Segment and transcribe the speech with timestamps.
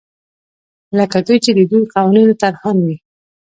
[0.97, 2.95] لکه دوی چې د دې قوانینو طراحان وي.